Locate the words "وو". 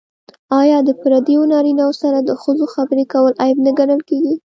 1.87-1.95